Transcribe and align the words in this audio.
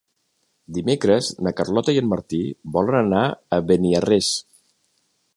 Dimecres 0.77 1.27
na 1.47 1.51
Carlota 1.59 1.93
i 1.97 2.01
en 2.01 2.09
Martí 2.13 2.39
volen 2.77 2.97
anar 3.01 3.23
a 3.29 3.63
Beniarrés. 3.73 4.31